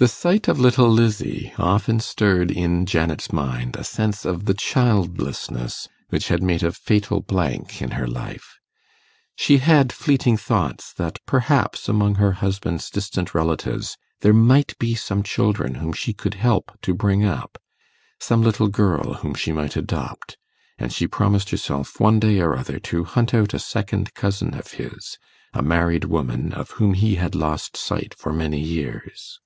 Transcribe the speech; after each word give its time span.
The 0.00 0.06
sight 0.06 0.46
of 0.46 0.60
little 0.60 0.88
Lizzie 0.88 1.52
often 1.58 1.98
stirred 1.98 2.52
in 2.52 2.86
Janet's 2.86 3.32
mind 3.32 3.74
a 3.74 3.82
sense 3.82 4.24
of 4.24 4.44
the 4.44 4.54
childlessness 4.54 5.88
which 6.10 6.28
had 6.28 6.40
made 6.40 6.62
a 6.62 6.70
fatal 6.70 7.20
blank 7.20 7.82
in 7.82 7.90
her 7.90 8.06
life. 8.06 8.58
She 9.34 9.58
had 9.58 9.92
fleeting 9.92 10.36
thoughts 10.36 10.92
that 10.92 11.18
perhaps 11.26 11.88
among 11.88 12.14
her 12.14 12.30
husband's 12.30 12.90
distant 12.90 13.34
relatives 13.34 13.96
there 14.20 14.32
might 14.32 14.78
be 14.78 14.94
some 14.94 15.24
children 15.24 15.74
whom 15.82 15.92
she 15.92 16.12
could 16.12 16.34
help 16.34 16.70
to 16.82 16.94
bring 16.94 17.24
up, 17.24 17.58
some 18.20 18.40
little 18.40 18.68
girl 18.68 19.14
whom 19.14 19.34
she 19.34 19.50
might 19.50 19.74
adopt; 19.74 20.36
and 20.78 20.92
she 20.92 21.08
promised 21.08 21.50
herself 21.50 21.98
one 21.98 22.20
day 22.20 22.38
or 22.38 22.56
other 22.56 22.78
to 22.78 23.02
hunt 23.02 23.34
out 23.34 23.52
a 23.52 23.58
second 23.58 24.14
cousin 24.14 24.54
of 24.54 24.70
his 24.74 25.18
a 25.52 25.60
married 25.60 26.04
woman, 26.04 26.52
of 26.52 26.70
whom 26.78 26.94
he 26.94 27.16
had 27.16 27.34
lost 27.34 27.76
sight 27.76 28.14
for 28.16 28.32
many 28.32 28.60
years. 28.60 29.40